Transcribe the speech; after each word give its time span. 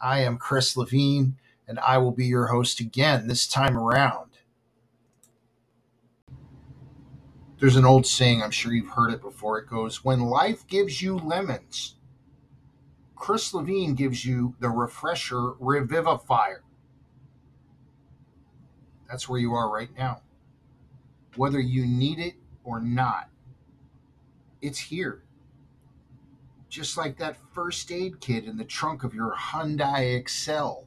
I 0.00 0.20
am 0.20 0.38
Chris 0.38 0.76
Levine, 0.76 1.36
and 1.66 1.78
I 1.80 1.98
will 1.98 2.12
be 2.12 2.26
your 2.26 2.48
host 2.48 2.80
again 2.80 3.28
this 3.28 3.46
time 3.46 3.76
around. 3.76 4.30
There's 7.58 7.76
an 7.76 7.84
old 7.84 8.06
saying, 8.06 8.42
I'm 8.42 8.52
sure 8.52 8.72
you've 8.72 8.90
heard 8.90 9.12
it 9.12 9.20
before. 9.20 9.58
It 9.58 9.68
goes, 9.68 10.04
When 10.04 10.20
life 10.20 10.66
gives 10.66 11.02
you 11.02 11.16
lemons, 11.16 11.96
Chris 13.16 13.52
Levine 13.52 13.94
gives 13.94 14.24
you 14.24 14.54
the 14.60 14.70
Refresher 14.70 15.52
Revivifier. 15.60 16.60
That's 19.08 19.28
where 19.28 19.40
you 19.40 19.54
are 19.54 19.72
right 19.72 19.90
now. 19.98 20.22
Whether 21.36 21.60
you 21.60 21.86
need 21.86 22.20
it 22.20 22.34
or 22.64 22.80
not 22.80 23.28
it's 24.60 24.78
here. 24.78 25.22
Just 26.68 26.96
like 26.96 27.16
that 27.18 27.36
first 27.54 27.90
aid 27.90 28.20
kit 28.20 28.44
in 28.44 28.56
the 28.56 28.64
trunk 28.64 29.02
of 29.02 29.14
your 29.14 29.34
Hyundai 29.34 30.16
Excel. 30.16 30.86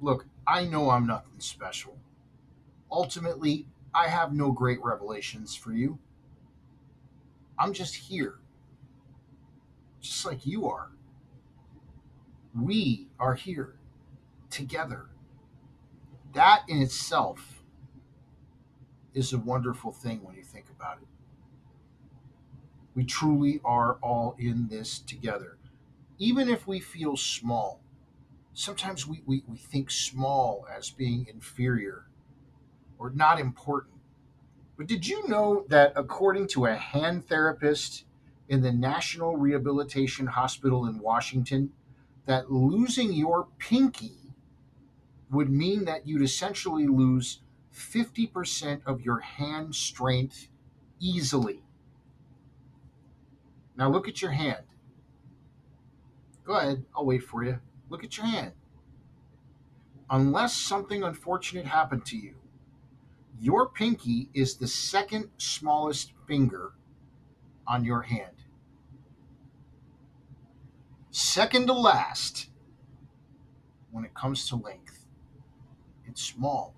Look, 0.00 0.26
I 0.46 0.64
know 0.64 0.90
I'm 0.90 1.06
nothing 1.06 1.40
special. 1.40 1.98
Ultimately, 2.90 3.66
I 3.92 4.08
have 4.08 4.32
no 4.32 4.52
great 4.52 4.78
revelations 4.84 5.56
for 5.56 5.72
you. 5.72 5.98
I'm 7.58 7.72
just 7.72 7.94
here, 7.94 8.34
just 10.00 10.24
like 10.24 10.46
you 10.46 10.68
are. 10.68 10.90
We 12.54 13.08
are 13.18 13.34
here 13.34 13.76
together. 14.50 15.06
That 16.34 16.62
in 16.68 16.82
itself 16.82 17.62
is 19.14 19.32
a 19.32 19.38
wonderful 19.38 19.92
thing 19.92 20.22
when 20.22 20.36
you 20.36 20.42
think 20.42 20.66
about 20.70 20.98
it. 20.98 21.08
We 22.96 23.04
truly 23.04 23.60
are 23.62 23.98
all 24.02 24.34
in 24.38 24.68
this 24.68 24.98
together. 24.98 25.58
Even 26.18 26.48
if 26.48 26.66
we 26.66 26.80
feel 26.80 27.16
small, 27.16 27.82
sometimes 28.54 29.06
we, 29.06 29.20
we, 29.26 29.44
we 29.46 29.58
think 29.58 29.90
small 29.90 30.66
as 30.74 30.88
being 30.88 31.26
inferior 31.28 32.06
or 32.98 33.10
not 33.10 33.38
important. 33.38 33.96
But 34.78 34.86
did 34.86 35.06
you 35.06 35.28
know 35.28 35.66
that 35.68 35.92
according 35.94 36.48
to 36.48 36.64
a 36.64 36.74
hand 36.74 37.28
therapist 37.28 38.06
in 38.48 38.62
the 38.62 38.72
National 38.72 39.36
Rehabilitation 39.36 40.26
Hospital 40.26 40.86
in 40.86 40.98
Washington, 40.98 41.72
that 42.24 42.50
losing 42.50 43.12
your 43.12 43.48
pinky 43.58 44.32
would 45.30 45.50
mean 45.50 45.84
that 45.84 46.06
you'd 46.06 46.22
essentially 46.22 46.86
lose 46.86 47.40
50% 47.74 48.80
of 48.86 49.02
your 49.02 49.18
hand 49.18 49.74
strength 49.74 50.48
easily. 50.98 51.62
Now 53.76 53.90
look 53.90 54.08
at 54.08 54.22
your 54.22 54.30
hand. 54.30 54.64
Go 56.44 56.54
ahead, 56.54 56.84
I'll 56.94 57.04
wait 57.04 57.22
for 57.22 57.44
you. 57.44 57.58
Look 57.88 58.04
at 58.04 58.16
your 58.16 58.26
hand. 58.26 58.52
Unless 60.08 60.56
something 60.56 61.02
unfortunate 61.02 61.66
happened 61.66 62.06
to 62.06 62.16
you, 62.16 62.34
your 63.40 63.68
pinky 63.68 64.30
is 64.32 64.54
the 64.54 64.68
second 64.68 65.30
smallest 65.36 66.12
finger 66.26 66.72
on 67.66 67.84
your 67.84 68.02
hand. 68.02 68.44
Second 71.10 71.66
to 71.66 71.72
last 71.72 72.48
when 73.90 74.04
it 74.04 74.14
comes 74.14 74.48
to 74.48 74.56
length. 74.56 75.06
It's 76.06 76.22
small. 76.22 76.74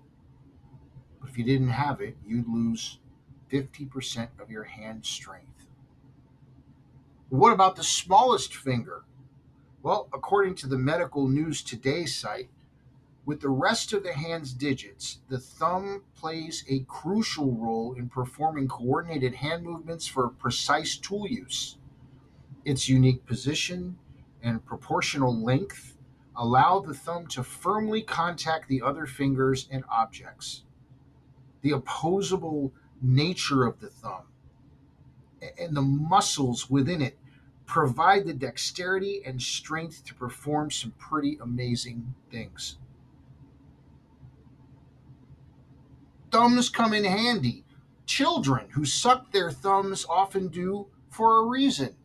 But 1.19 1.29
if 1.29 1.37
you 1.37 1.43
didn't 1.43 1.69
have 1.69 2.01
it, 2.01 2.17
you'd 2.25 2.47
lose 2.47 2.99
50% 3.51 4.29
of 4.39 4.49
your 4.49 4.63
hand 4.63 5.05
strength. 5.05 5.58
What 7.29 7.53
about 7.53 7.75
the 7.75 7.83
smallest 7.83 8.55
finger? 8.55 9.03
Well, 9.83 10.09
according 10.11 10.55
to 10.55 10.67
the 10.67 10.79
Medical 10.79 11.27
News 11.27 11.61
Today 11.61 12.05
site, 12.07 12.49
with 13.23 13.41
the 13.41 13.49
rest 13.49 13.93
of 13.93 14.01
the 14.01 14.13
hand's 14.13 14.51
digits, 14.51 15.19
the 15.29 15.37
thumb 15.37 16.01
plays 16.15 16.65
a 16.67 16.79
crucial 16.87 17.51
role 17.51 17.93
in 17.93 18.09
performing 18.09 18.67
coordinated 18.67 19.35
hand 19.35 19.63
movements 19.63 20.07
for 20.07 20.27
precise 20.29 20.97
tool 20.97 21.27
use. 21.27 21.77
Its 22.65 22.89
unique 22.89 23.27
position 23.27 23.99
and 24.41 24.65
proportional 24.65 25.35
length 25.39 25.97
allow 26.35 26.79
the 26.79 26.95
thumb 26.95 27.27
to 27.27 27.43
firmly 27.43 28.01
contact 28.01 28.67
the 28.67 28.81
other 28.81 29.05
fingers 29.05 29.67
and 29.71 29.83
objects 29.87 30.63
the 31.61 31.71
opposable 31.71 32.73
nature 33.01 33.65
of 33.65 33.79
the 33.81 33.89
thumb 33.89 34.23
and 35.57 35.75
the 35.75 35.81
muscles 35.81 36.69
within 36.69 37.01
it 37.01 37.17
provide 37.65 38.25
the 38.25 38.33
dexterity 38.33 39.21
and 39.25 39.41
strength 39.41 40.03
to 40.05 40.15
perform 40.15 40.71
some 40.71 40.91
pretty 40.97 41.37
amazing 41.41 42.15
things. 42.31 42.77
Thumbs 46.31 46.69
come 46.69 46.93
in 46.93 47.03
handy. 47.03 47.63
Children 48.05 48.69
who 48.71 48.85
suck 48.85 49.31
their 49.31 49.51
thumbs 49.51 50.05
often 50.09 50.47
do 50.47 50.87
for 51.09 51.41
a 51.41 51.45
reason. 51.45 51.95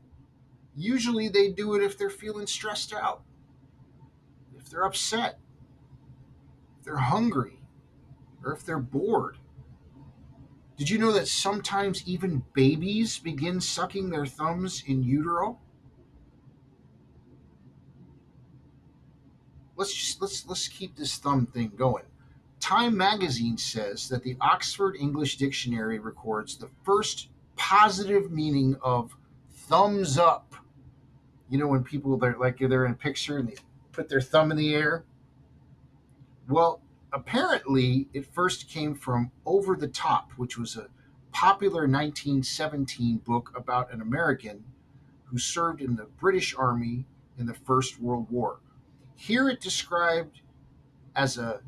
Usually 0.76 1.28
they 1.28 1.50
do 1.50 1.74
it 1.74 1.82
if 1.82 1.96
they're 1.96 2.10
feeling 2.10 2.46
stressed 2.46 2.92
out, 2.92 3.22
if 4.58 4.68
they're 4.68 4.84
upset, 4.84 5.38
if 6.78 6.84
they're 6.84 6.96
hungry, 6.96 7.60
or 8.44 8.52
if 8.52 8.66
they're 8.66 8.78
bored. 8.78 9.38
Did 10.76 10.90
you 10.90 10.98
know 10.98 11.12
that 11.12 11.28
sometimes 11.28 12.02
even 12.06 12.44
babies 12.52 13.18
begin 13.18 13.60
sucking 13.60 14.10
their 14.10 14.26
thumbs 14.26 14.82
in 14.86 15.04
utero? 15.04 15.58
Let's 19.76 19.94
just 19.94 20.20
let's 20.20 20.46
let's 20.46 20.68
keep 20.68 20.96
this 20.96 21.16
thumb 21.16 21.46
thing 21.46 21.72
going. 21.76 22.04
Time 22.58 22.96
magazine 22.96 23.58
says 23.58 24.08
that 24.08 24.22
the 24.22 24.36
Oxford 24.40 24.96
English 24.98 25.36
Dictionary 25.36 25.98
records 25.98 26.56
the 26.56 26.70
first 26.82 27.28
positive 27.56 28.30
meaning 28.30 28.76
of 28.82 29.16
thumbs 29.50 30.18
up. 30.18 30.54
You 31.50 31.58
know 31.58 31.68
when 31.68 31.84
people 31.84 32.16
they're 32.16 32.36
like 32.36 32.58
they're 32.58 32.86
in 32.86 32.92
a 32.92 32.96
picture 32.96 33.38
and 33.38 33.48
they 33.48 33.56
put 33.92 34.08
their 34.08 34.20
thumb 34.20 34.50
in 34.50 34.56
the 34.56 34.74
air. 34.74 35.04
Well, 36.48 36.80
apparently 37.14 38.08
it 38.12 38.26
first 38.26 38.68
came 38.68 38.94
from 38.94 39.30
Over 39.46 39.76
the 39.76 39.88
Top, 39.88 40.32
which 40.36 40.58
was 40.58 40.76
a 40.76 40.88
popular 41.32 41.82
1917 41.82 43.18
book 43.18 43.52
about 43.54 43.92
an 43.92 44.00
American 44.00 44.64
who 45.26 45.38
served 45.38 45.80
in 45.80 45.94
the 45.94 46.06
British 46.18 46.54
Army 46.56 47.06
in 47.38 47.46
the 47.46 47.54
First 47.54 48.00
World 48.00 48.26
War. 48.30 48.58
Here 49.14 49.48
it 49.48 49.60
described 49.60 50.40
as 51.14 51.38
a 51.38 51.60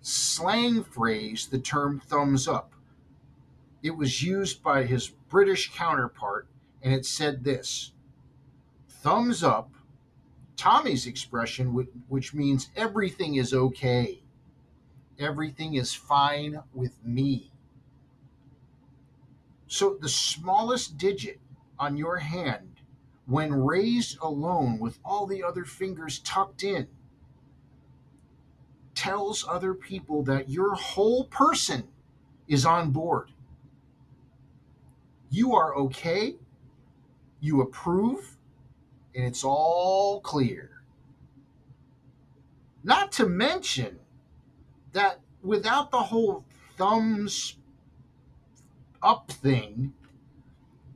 slang 0.00 0.82
phrase 0.84 1.46
the 1.46 1.58
term 1.58 2.00
thumbs 2.00 2.48
up. 2.48 2.72
It 3.82 3.96
was 3.96 4.22
used 4.22 4.62
by 4.62 4.84
his 4.84 5.08
British 5.28 5.70
counterpart, 5.74 6.48
and 6.82 6.94
it 6.94 7.04
said 7.04 7.44
this 7.44 7.92
thumbs 8.88 9.42
up, 9.42 9.70
Tommy's 10.56 11.06
expression, 11.06 11.68
which 12.08 12.34
means 12.34 12.70
everything 12.76 13.36
is 13.36 13.54
okay 13.54 14.19
everything 15.20 15.74
is 15.74 15.94
fine 15.94 16.60
with 16.72 16.92
me. 17.04 17.52
So 19.66 19.96
the 20.00 20.08
smallest 20.08 20.98
digit 20.98 21.38
on 21.78 21.96
your 21.96 22.16
hand, 22.16 22.80
when 23.26 23.52
raised 23.52 24.18
alone 24.20 24.78
with 24.78 24.98
all 25.04 25.26
the 25.26 25.44
other 25.44 25.64
fingers 25.64 26.18
tucked 26.20 26.64
in, 26.64 26.88
tells 28.94 29.46
other 29.48 29.74
people 29.74 30.22
that 30.24 30.48
your 30.48 30.74
whole 30.74 31.24
person 31.24 31.84
is 32.48 32.66
on 32.66 32.90
board. 32.90 33.30
You 35.30 35.54
are 35.54 35.76
okay, 35.76 36.34
you 37.40 37.62
approve, 37.62 38.36
and 39.14 39.24
it's 39.24 39.44
all 39.44 40.20
clear. 40.20 40.82
Not 42.82 43.12
to 43.12 43.26
mention 43.26 44.00
that 44.92 45.20
without 45.42 45.90
the 45.90 45.98
whole 45.98 46.44
thumbs 46.76 47.56
up 49.02 49.30
thing, 49.30 49.92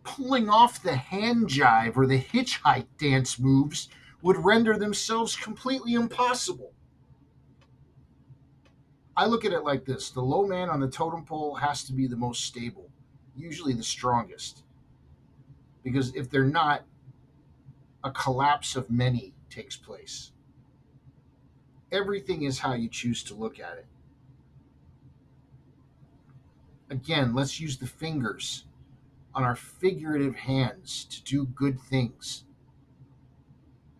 pulling 0.02 0.48
off 0.48 0.82
the 0.82 0.96
hand 0.96 1.48
jive 1.48 1.96
or 1.96 2.06
the 2.06 2.20
hitchhike 2.20 2.86
dance 2.98 3.38
moves 3.38 3.88
would 4.22 4.44
render 4.44 4.76
themselves 4.76 5.36
completely 5.36 5.94
impossible. 5.94 6.72
I 9.16 9.26
look 9.26 9.44
at 9.44 9.52
it 9.52 9.64
like 9.64 9.84
this 9.84 10.10
the 10.10 10.22
low 10.22 10.46
man 10.46 10.68
on 10.68 10.80
the 10.80 10.88
totem 10.88 11.24
pole 11.24 11.54
has 11.54 11.84
to 11.84 11.92
be 11.92 12.06
the 12.06 12.16
most 12.16 12.44
stable, 12.44 12.90
usually 13.36 13.72
the 13.72 13.82
strongest. 13.82 14.62
Because 15.82 16.14
if 16.14 16.30
they're 16.30 16.44
not, 16.44 16.84
a 18.02 18.10
collapse 18.10 18.76
of 18.76 18.90
many 18.90 19.34
takes 19.50 19.76
place. 19.76 20.32
Everything 21.94 22.42
is 22.42 22.58
how 22.58 22.72
you 22.72 22.88
choose 22.88 23.22
to 23.22 23.34
look 23.34 23.60
at 23.60 23.78
it. 23.78 23.86
Again, 26.90 27.36
let's 27.36 27.60
use 27.60 27.76
the 27.76 27.86
fingers 27.86 28.64
on 29.32 29.44
our 29.44 29.54
figurative 29.54 30.34
hands 30.34 31.04
to 31.04 31.22
do 31.22 31.46
good 31.46 31.80
things. 31.80 32.42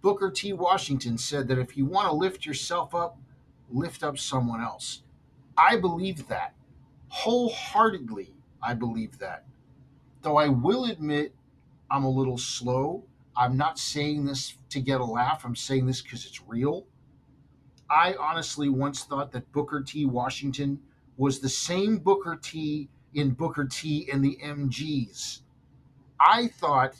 Booker 0.02 0.32
T. 0.32 0.52
Washington 0.52 1.16
said 1.16 1.46
that 1.46 1.58
if 1.58 1.76
you 1.76 1.86
want 1.86 2.08
to 2.08 2.16
lift 2.16 2.44
yourself 2.44 2.96
up, 2.96 3.16
lift 3.70 4.02
up 4.02 4.18
someone 4.18 4.60
else. 4.60 5.02
I 5.56 5.76
believe 5.76 6.26
that. 6.26 6.54
Wholeheartedly, 7.10 8.34
I 8.60 8.74
believe 8.74 9.18
that. 9.18 9.44
Though 10.22 10.36
I 10.36 10.48
will 10.48 10.86
admit 10.86 11.32
I'm 11.88 12.02
a 12.02 12.10
little 12.10 12.38
slow. 12.38 13.04
I'm 13.36 13.56
not 13.56 13.78
saying 13.78 14.24
this 14.24 14.56
to 14.70 14.80
get 14.80 15.00
a 15.00 15.04
laugh, 15.04 15.44
I'm 15.44 15.54
saying 15.54 15.86
this 15.86 16.02
because 16.02 16.26
it's 16.26 16.42
real. 16.42 16.86
I 17.94 18.16
honestly 18.18 18.68
once 18.68 19.04
thought 19.04 19.30
that 19.32 19.52
Booker 19.52 19.80
T. 19.80 20.04
Washington 20.04 20.80
was 21.16 21.38
the 21.38 21.48
same 21.48 21.98
Booker 21.98 22.36
T 22.42 22.88
in 23.14 23.30
Booker 23.30 23.66
T 23.66 24.08
and 24.12 24.22
the 24.24 24.36
MGs. 24.42 25.42
I 26.18 26.48
thought 26.48 26.96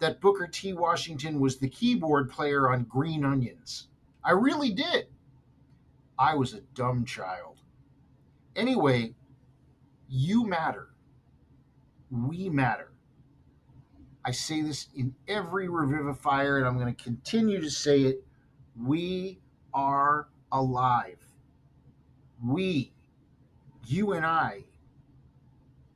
that 0.00 0.20
Booker 0.20 0.46
T. 0.46 0.74
Washington 0.74 1.40
was 1.40 1.56
the 1.56 1.68
keyboard 1.68 2.28
player 2.28 2.70
on 2.70 2.84
Green 2.84 3.24
Onions. 3.24 3.88
I 4.22 4.32
really 4.32 4.70
did. 4.70 5.06
I 6.18 6.34
was 6.34 6.52
a 6.52 6.60
dumb 6.74 7.06
child. 7.06 7.56
Anyway, 8.54 9.14
you 10.10 10.46
matter. 10.46 10.90
We 12.10 12.50
matter. 12.50 12.92
I 14.26 14.32
say 14.32 14.60
this 14.60 14.88
in 14.94 15.14
every 15.26 15.68
revivifier, 15.68 16.58
and 16.58 16.66
I'm 16.66 16.78
going 16.78 16.94
to 16.94 17.02
continue 17.02 17.62
to 17.62 17.70
say 17.70 18.02
it. 18.02 18.26
We 18.76 19.40
are 19.74 20.28
alive. 20.50 21.18
We, 22.44 22.92
you 23.86 24.12
and 24.12 24.24
I. 24.24 24.64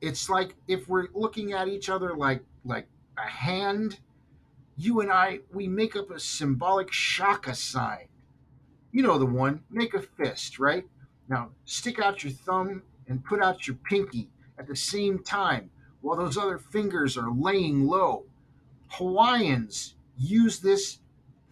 It's 0.01 0.29
like 0.29 0.55
if 0.67 0.87
we're 0.87 1.07
looking 1.13 1.53
at 1.53 1.67
each 1.67 1.89
other 1.89 2.15
like 2.15 2.43
like 2.63 2.87
a 3.17 3.27
hand, 3.27 3.99
you 4.77 5.01
and 5.01 5.11
I, 5.11 5.39
we 5.51 5.67
make 5.67 5.95
up 5.95 6.11
a 6.11 6.19
symbolic 6.19 6.91
shaka 6.91 7.55
sign. 7.55 8.07
You 8.91 9.03
know 9.03 9.17
the 9.17 9.25
one, 9.25 9.63
make 9.69 9.93
a 9.93 10.01
fist, 10.01 10.59
right? 10.59 10.85
Now 11.27 11.49
stick 11.65 11.99
out 11.99 12.23
your 12.23 12.33
thumb 12.33 12.83
and 13.07 13.25
put 13.25 13.41
out 13.41 13.67
your 13.67 13.77
pinky 13.77 14.29
at 14.57 14.67
the 14.67 14.75
same 14.75 15.19
time 15.19 15.69
while 16.01 16.17
those 16.17 16.37
other 16.37 16.57
fingers 16.57 17.17
are 17.17 17.31
laying 17.31 17.85
low. 17.85 18.25
Hawaiians 18.89 19.95
use 20.17 20.59
this 20.59 20.99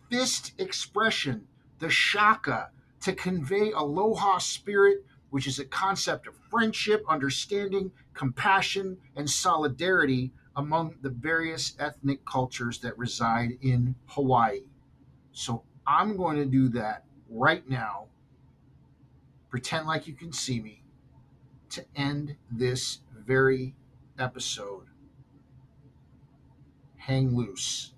fist 0.09 0.53
expression, 0.57 1.47
the 1.85 1.91
shaka, 1.91 2.71
to 2.99 3.13
convey 3.13 3.71
aloha 3.71 4.39
spirit, 4.39 5.05
which 5.29 5.45
is 5.45 5.59
a 5.59 5.65
concept 5.65 6.25
of 6.25 6.35
friendship, 6.49 7.03
understanding, 7.07 7.91
compassion, 8.15 8.97
and 9.15 9.29
solidarity 9.29 10.31
among 10.55 10.95
the 11.03 11.11
various 11.11 11.75
ethnic 11.77 12.25
cultures 12.25 12.79
that 12.79 12.97
reside 12.97 13.51
in 13.61 13.93
Hawaii. 14.07 14.61
So 15.31 15.61
I'm 15.85 16.17
going 16.17 16.37
to 16.37 16.45
do 16.45 16.69
that 16.69 17.03
right 17.29 17.69
now. 17.69 18.07
Pretend 19.51 19.85
like 19.85 20.07
you 20.07 20.15
can 20.15 20.33
see 20.33 20.59
me 20.59 20.81
to 21.69 21.85
end 21.95 22.35
this 22.49 23.01
very 23.15 23.75
episode. 24.17 24.87
Hang 26.97 27.35
loose. 27.35 27.93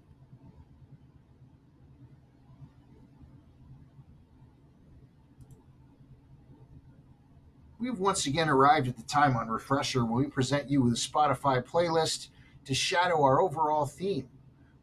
We've 7.80 8.00
once 8.00 8.26
again 8.26 8.50
arrived 8.50 8.88
at 8.88 8.98
the 8.98 9.04
time 9.04 9.36
on 9.38 9.50
Refresher 9.50 10.04
when 10.04 10.24
we 10.24 10.30
present 10.30 10.70
you 10.70 10.82
with 10.82 10.94
a 10.94 10.96
Spotify 10.96 11.64
playlist 11.64 12.30
to 12.66 12.74
shadow 12.74 13.24
our 13.24 13.40
overall 13.40 13.86
theme. 13.86 14.28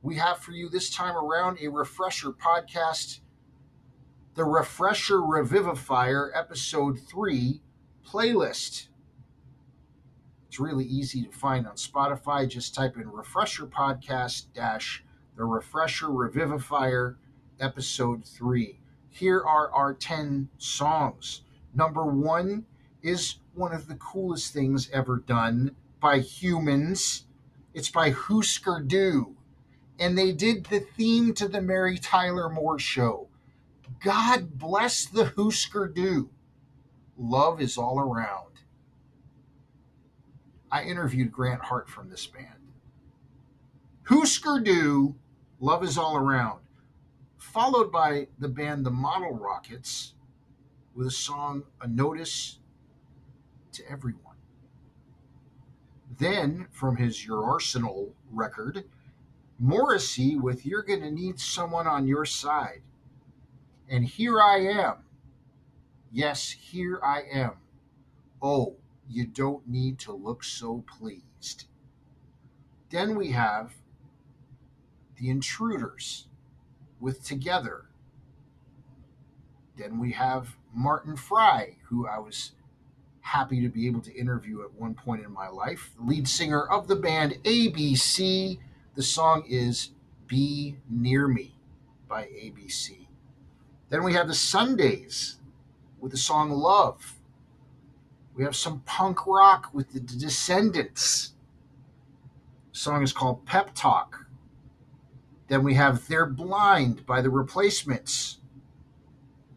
We 0.01 0.15
have 0.17 0.39
for 0.39 0.53
you 0.53 0.69
this 0.69 0.95
time 0.95 1.17
around 1.17 1.59
a 1.61 1.69
Refresher 1.69 2.31
podcast, 2.31 3.19
the 4.37 4.45
Refresher 4.45 5.19
Revivifier 5.19 6.31
Episode 6.35 7.01
3 7.01 7.61
playlist. 8.07 8.87
It's 10.47 10.61
really 10.61 10.85
easy 10.85 11.25
to 11.25 11.33
find 11.33 11.67
on 11.67 11.75
Spotify. 11.75 12.49
Just 12.49 12.77
type 12.77 12.97
in 12.97 13.11
Refresher 13.11 13.67
Podcast 13.67 14.53
dash 14.55 15.03
the 15.37 15.45
Refresher 15.45 16.07
Revivifier 16.07 17.17
Episode 17.59 18.25
3. 18.25 18.79
Here 19.11 19.41
are 19.41 19.73
our 19.73 19.93
10 19.93 20.49
songs. 20.59 21.43
Number 21.75 22.05
one 22.05 22.67
is 23.05 23.37
one 23.55 23.73
of 23.73 23.87
the 23.87 23.95
coolest 23.95 24.53
things 24.53 24.89
ever 24.93 25.19
done 25.19 25.77
by 26.01 26.19
humans. 26.19 27.27
It's 27.75 27.91
by 27.91 28.11
Husker 28.11 28.81
Du. 28.81 29.37
And 30.01 30.19
they 30.19 30.33
did 30.33 30.65
the 30.65 30.81
theme 30.81 31.35
to 31.35 31.47
the 31.47 31.61
Mary 31.61 31.99
Tyler 31.99 32.49
Moore 32.49 32.79
show. 32.79 33.29
God 34.03 34.59
bless 34.59 35.05
the 35.05 35.27
Husker 35.37 35.87
Du. 35.87 36.31
Love 37.17 37.61
is 37.61 37.77
all 37.77 38.01
around. 38.01 38.55
I 40.73 40.83
interviewed 40.83 41.31
Grant 41.31 41.63
Hart 41.63 41.89
from 41.89 42.09
this 42.09 42.27
band. 42.27 42.49
Husker 44.05 44.61
Du, 44.61 45.15
Love 45.61 45.85
is 45.85 45.97
All 45.97 46.17
Around, 46.17 46.61
followed 47.37 47.93
by 47.93 48.27
the 48.39 48.49
band 48.49 48.85
The 48.85 48.91
Model 48.91 49.33
Rockets 49.33 50.15
with 50.95 51.07
a 51.07 51.13
song, 51.13 51.63
A 51.81 51.87
Notice 51.87 52.59
to 53.75 53.91
Everyone. 53.91 54.37
Then, 56.19 56.69
from 56.71 56.97
his 56.97 57.27
Your 57.27 57.45
Arsenal 57.45 58.15
record, 58.31 58.85
Morrissey 59.59 60.37
with 60.37 60.65
You're 60.65 60.83
Gonna 60.83 61.11
Need 61.11 61.41
Someone 61.41 61.87
on 61.87 62.07
Your 62.07 62.25
Side. 62.25 62.83
And 63.89 64.05
here 64.05 64.41
I 64.41 64.59
am. 64.59 64.97
Yes, 66.13 66.51
here 66.51 67.01
I 67.03 67.23
am. 67.33 67.55
Oh, 68.41 68.77
you 69.09 69.27
don't 69.27 69.67
need 69.69 69.99
to 70.01 70.13
look 70.13 70.45
so 70.45 70.85
pleased. 70.87 71.67
Then 72.91 73.17
we 73.17 73.33
have 73.33 73.75
the 75.17 75.31
intruders 75.31 76.29
with 77.01 77.25
Together. 77.25 77.87
Then 79.77 79.99
we 79.99 80.13
have 80.13 80.57
Martin 80.73 81.17
Fry, 81.17 81.77
who 81.89 82.07
I 82.07 82.19
was 82.19 82.53
happy 83.25 83.61
to 83.63 83.69
be 83.69 83.87
able 83.87 84.01
to 84.03 84.15
interview 84.15 84.63
at 84.63 84.73
one 84.75 84.95
point 84.95 85.25
in 85.25 85.33
my 85.33 85.49
life, 85.49 85.91
lead 85.99 86.29
singer 86.29 86.67
of 86.69 86.87
the 86.89 86.97
band 86.97 87.33
ABC. 87.45 88.59
The 88.95 89.03
song 89.03 89.45
is 89.49 89.91
Be 90.27 90.77
Near 90.89 91.27
Me 91.27 91.57
by 92.09 92.25
ABC. 92.25 93.09
Then 93.89 94.05
we 94.05 94.15
have 94.15 94.29
the 94.29 94.35
Sundays 94.35 95.37
with 96.01 96.13
the 96.13 96.19
song 96.19 96.51
Love 96.51 97.17
we 98.35 98.43
have 98.43 98.57
some 98.57 98.81
punk 98.81 99.27
rock 99.27 99.71
with 99.73 99.93
the 99.93 100.01
Descendents. 100.01 101.35
The 102.73 102.79
song 102.79 103.03
is 103.03 103.13
called 103.13 103.47
Pep 103.47 103.71
Talk. 103.75 104.27
Then 105.47 105.63
we 105.63 105.75
have 105.75 106.09
They're 106.09 106.27
Blind 106.27 107.07
by 107.07 107.21
the 107.21 107.31
Replacements. 107.31 108.39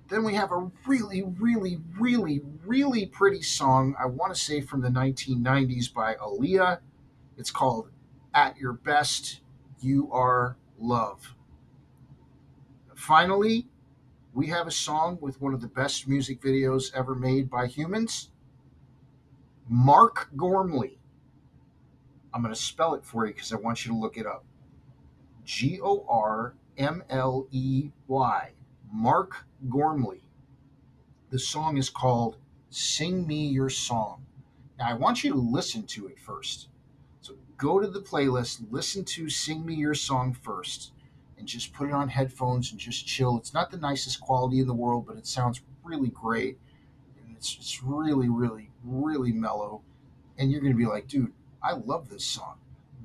Then 0.09 0.23
we 0.23 0.35
have 0.35 0.51
a 0.51 0.71
really, 0.85 1.21
really, 1.21 1.81
really, 1.99 2.41
really 2.65 3.05
pretty 3.05 3.41
song, 3.41 3.93
I 3.99 4.05
want 4.05 4.33
to 4.33 4.39
say 4.39 4.61
from 4.61 4.81
the 4.81 4.89
1990s 4.89 5.93
by 5.93 6.15
Aaliyah. 6.15 6.79
It's 7.37 7.51
called 7.51 7.89
At 8.33 8.57
Your 8.57 8.73
Best, 8.73 9.41
You 9.81 10.09
Are 10.11 10.55
Love. 10.79 11.35
Finally, 12.95 13.67
we 14.33 14.47
have 14.47 14.65
a 14.65 14.71
song 14.71 15.17
with 15.19 15.41
one 15.41 15.53
of 15.53 15.61
the 15.61 15.67
best 15.67 16.07
music 16.07 16.41
videos 16.41 16.93
ever 16.93 17.13
made 17.13 17.49
by 17.49 17.67
humans. 17.67 18.29
Mark 19.67 20.29
Gormley. 20.37 20.99
I'm 22.33 22.41
going 22.41 22.53
to 22.53 22.59
spell 22.59 22.93
it 22.93 23.03
for 23.03 23.25
you 23.25 23.33
because 23.33 23.51
I 23.51 23.57
want 23.57 23.85
you 23.85 23.91
to 23.91 23.97
look 23.97 24.15
it 24.15 24.25
up. 24.25 24.45
G 25.43 25.79
O 25.81 26.05
R 26.07 26.55
M 26.77 27.03
L 27.09 27.47
E 27.51 27.89
Y. 28.07 28.51
Mark 28.91 29.45
Gormley. 29.69 30.21
The 31.29 31.39
song 31.39 31.77
is 31.77 31.89
called 31.89 32.37
Sing 32.69 33.27
Me 33.27 33.47
Your 33.47 33.69
Song. 33.69 34.25
Now, 34.79 34.89
I 34.89 34.93
want 34.93 35.23
you 35.23 35.31
to 35.33 35.37
listen 35.37 35.83
to 35.87 36.07
it 36.07 36.19
first. 36.19 36.69
So 37.21 37.35
go 37.57 37.79
to 37.79 37.87
the 37.87 38.01
playlist, 38.01 38.61
listen 38.71 39.03
to 39.05 39.29
Sing 39.29 39.65
Me 39.65 39.75
Your 39.75 39.93
Song 39.95 40.33
first. 40.33 40.91
and 41.37 41.47
just 41.47 41.73
put 41.73 41.87
it 41.87 41.93
on 41.93 42.09
headphones 42.09 42.71
and 42.71 42.79
just 42.79 43.05
chill. 43.05 43.37
It's 43.37 43.53
not 43.53 43.69
the 43.69 43.77
nicest 43.77 44.19
quality 44.19 44.59
in 44.59 44.67
the 44.67 44.73
world, 44.73 45.05
but 45.05 45.17
it 45.17 45.27
sounds 45.27 45.61
really 45.83 46.09
great. 46.09 46.57
And 47.21 47.35
it's, 47.35 47.55
it's 47.59 47.83
really, 47.83 48.29
really, 48.29 48.71
really 48.83 49.31
mellow. 49.31 49.81
And 50.37 50.51
you're 50.51 50.61
going 50.61 50.73
to 50.73 50.77
be 50.77 50.85
like, 50.85 51.07
dude, 51.07 51.33
I 51.61 51.73
love 51.73 52.09
this 52.09 52.25
song. 52.25 52.55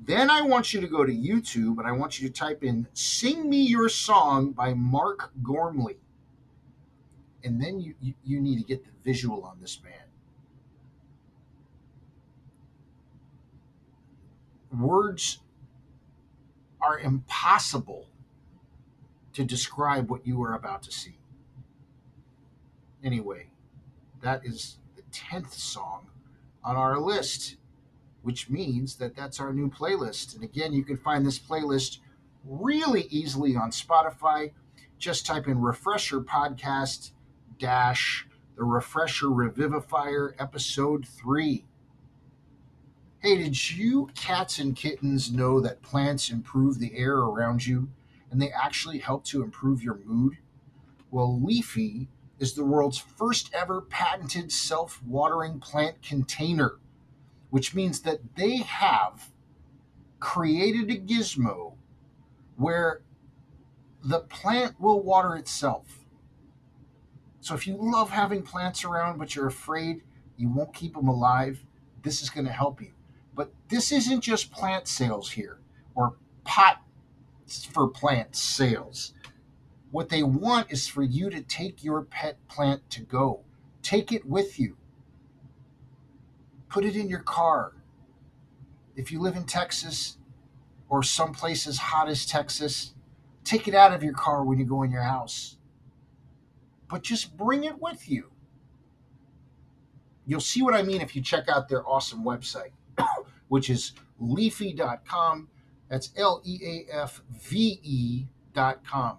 Then 0.05 0.29
I 0.29 0.41
want 0.41 0.73
you 0.73 0.81
to 0.81 0.87
go 0.87 1.05
to 1.05 1.13
YouTube 1.13 1.77
and 1.77 1.87
I 1.87 1.93
want 1.93 2.19
you 2.19 2.27
to 2.27 2.33
type 2.33 2.61
in 2.63 2.87
Sing 2.93 3.49
Me 3.49 3.61
Your 3.61 3.87
Song 3.87 4.51
by 4.51 4.73
Mark 4.73 5.31
Gormley. 5.41 5.95
And 7.43 7.61
then 7.61 7.79
you, 7.79 7.93
you, 8.01 8.13
you 8.25 8.41
need 8.41 8.57
to 8.57 8.65
get 8.65 8.83
the 8.83 8.91
visual 9.03 9.43
on 9.43 9.59
this 9.61 9.79
man. 9.81 9.93
Words 14.77 15.39
are 16.81 16.99
impossible 16.99 18.07
to 19.33 19.45
describe 19.45 20.09
what 20.09 20.27
you 20.27 20.43
are 20.43 20.53
about 20.53 20.83
to 20.83 20.91
see. 20.91 21.17
Anyway, 23.03 23.47
that 24.21 24.45
is 24.45 24.79
the 24.97 25.03
10th 25.13 25.53
song 25.53 26.07
on 26.63 26.75
our 26.75 26.99
list 26.99 27.55
which 28.23 28.49
means 28.49 28.95
that 28.95 29.15
that's 29.15 29.39
our 29.39 29.53
new 29.53 29.69
playlist. 29.69 30.33
And 30.33 30.43
again, 30.43 30.73
you 30.73 30.83
can 30.83 30.97
find 30.97 31.25
this 31.25 31.37
playlist 31.37 31.99
really 32.43 33.03
easily 33.09 33.55
on 33.55 33.71
Spotify. 33.71 34.51
Just 34.97 35.25
type 35.25 35.47
in 35.47 35.61
Refresher 35.61 36.21
Podcast 36.21 37.11
dash 37.59 38.25
the 38.55 38.63
Refresher 38.63 39.27
Revivifier 39.27 40.33
episode 40.39 41.07
3. 41.07 41.65
Hey, 43.19 43.37
did 43.37 43.71
you 43.71 44.09
cats 44.15 44.59
and 44.59 44.75
kittens 44.75 45.31
know 45.31 45.59
that 45.59 45.81
plants 45.81 46.29
improve 46.29 46.79
the 46.79 46.95
air 46.95 47.17
around 47.17 47.65
you 47.65 47.89
and 48.31 48.41
they 48.41 48.51
actually 48.51 48.99
help 48.99 49.25
to 49.25 49.43
improve 49.43 49.83
your 49.83 49.99
mood? 50.05 50.37
Well, 51.11 51.41
Leafy 51.41 52.09
is 52.39 52.53
the 52.53 52.65
world's 52.65 52.97
first 52.97 53.49
ever 53.53 53.81
patented 53.81 54.51
self 54.51 55.01
watering 55.03 55.59
plant 55.59 56.01
container 56.01 56.77
which 57.53 57.75
means 57.75 57.99
that 57.99 58.35
they 58.35 58.57
have 58.57 59.29
created 60.19 60.89
a 60.89 60.99
gizmo 60.99 61.75
where 62.55 63.03
the 64.03 64.21
plant 64.21 64.81
will 64.81 65.03
water 65.03 65.35
itself. 65.35 65.99
So 67.41 67.53
if 67.53 67.67
you 67.67 67.77
love 67.79 68.09
having 68.09 68.41
plants 68.41 68.83
around, 68.83 69.19
but 69.19 69.35
you're 69.35 69.45
afraid 69.45 70.01
you 70.35 70.49
won't 70.49 70.73
keep 70.73 70.95
them 70.95 71.07
alive, 71.07 71.63
this 72.01 72.23
is 72.23 72.31
going 72.31 72.47
to 72.47 72.51
help 72.51 72.81
you. 72.81 72.93
But 73.35 73.53
this 73.69 73.91
isn't 73.91 74.21
just 74.21 74.51
plant 74.51 74.87
sales 74.87 75.29
here 75.29 75.59
or 75.93 76.15
pot 76.43 76.81
for 77.69 77.87
plant 77.87 78.35
sales. 78.35 79.13
What 79.91 80.09
they 80.09 80.23
want 80.23 80.71
is 80.71 80.87
for 80.87 81.03
you 81.03 81.29
to 81.29 81.41
take 81.43 81.83
your 81.83 82.01
pet 82.01 82.39
plant 82.47 82.89
to 82.89 83.01
go. 83.01 83.41
Take 83.83 84.11
it 84.11 84.25
with 84.25 84.59
you. 84.59 84.75
Put 86.73 86.85
it 86.85 86.95
in 86.95 87.07
your 87.07 87.19
car. 87.19 87.73
If 88.95 89.11
you 89.11 89.19
live 89.21 89.35
in 89.35 89.45
Texas 89.45 90.17
or 90.89 91.03
someplace 91.03 91.67
as 91.67 91.77
hot 91.77 92.09
as 92.09 92.25
Texas, 92.25 92.95
take 93.43 93.67
it 93.67 93.75
out 93.75 93.93
of 93.93 94.01
your 94.01 94.15
car 94.15 94.43
when 94.43 94.57
you 94.57 94.65
go 94.65 94.81
in 94.81 94.89
your 94.89 95.03
house. 95.03 95.57
But 96.89 97.03
just 97.03 97.37
bring 97.37 97.63
it 97.63 97.79
with 97.79 98.09
you. 98.09 98.31
You'll 100.25 100.39
see 100.39 100.63
what 100.63 100.73
I 100.73 100.81
mean 100.81 101.01
if 101.01 101.15
you 101.15 101.21
check 101.21 101.47
out 101.47 101.69
their 101.69 101.87
awesome 101.87 102.23
website, 102.23 102.71
which 103.49 103.69
is 103.69 103.91
leafy.com. 104.19 105.49
That's 105.89 106.09
L 106.17 106.41
E 106.43 106.59
A 106.91 107.01
F 107.03 107.21
V 107.39 107.79
E.com. 107.83 109.17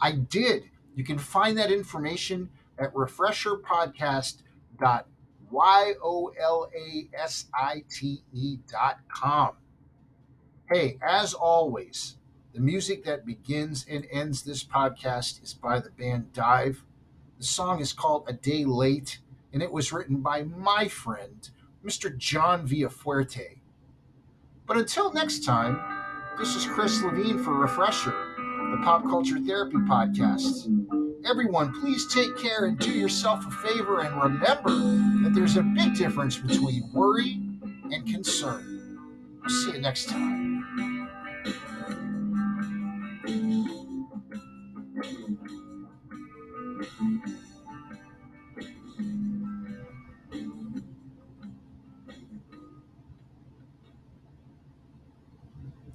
I 0.00 0.12
did. 0.12 0.70
You 0.94 1.02
can 1.02 1.18
find 1.18 1.58
that 1.58 1.72
information 1.72 2.50
at 2.78 2.94
refresherpodcast.yolasite.com 2.94 5.15
Y 5.50 5.94
O 6.02 6.32
L 6.40 6.70
A 6.74 7.08
S 7.14 7.46
I 7.54 7.84
T 7.90 8.22
E 8.32 8.58
dot 8.70 8.98
com. 9.08 9.52
Hey, 10.68 10.98
as 11.00 11.34
always, 11.34 12.16
the 12.52 12.60
music 12.60 13.04
that 13.04 13.26
begins 13.26 13.86
and 13.88 14.06
ends 14.10 14.42
this 14.42 14.64
podcast 14.64 15.42
is 15.42 15.54
by 15.54 15.78
the 15.78 15.90
band 15.90 16.32
Dive. 16.32 16.84
The 17.38 17.44
song 17.44 17.80
is 17.80 17.92
called 17.92 18.24
A 18.28 18.32
Day 18.32 18.64
Late, 18.64 19.20
and 19.52 19.62
it 19.62 19.70
was 19.70 19.92
written 19.92 20.22
by 20.22 20.42
my 20.42 20.88
friend, 20.88 21.48
Mr. 21.84 22.16
John 22.16 22.66
Villafuerte. 22.66 23.58
But 24.66 24.78
until 24.78 25.12
next 25.12 25.44
time, 25.44 25.78
this 26.38 26.56
is 26.56 26.66
Chris 26.66 27.02
Levine 27.02 27.38
for 27.38 27.52
Refresher, 27.52 28.14
the 28.76 28.84
Pop 28.84 29.02
Culture 29.04 29.38
Therapy 29.38 29.76
Podcast. 29.88 30.68
Everyone, 31.24 31.72
please 31.80 32.06
take 32.12 32.36
care 32.36 32.66
and 32.66 32.78
do 32.78 32.90
yourself 32.90 33.46
a 33.46 33.50
favor 33.68 34.00
and 34.00 34.22
remember 34.22 34.70
that 35.22 35.32
there's 35.34 35.56
a 35.56 35.62
big 35.62 35.96
difference 35.96 36.36
between 36.36 36.90
worry 36.92 37.40
and 37.90 38.06
concern. 38.06 38.98
We'll 39.40 39.64
see 39.64 39.72
you 39.72 39.80
next 39.80 40.08
time. 40.08 40.45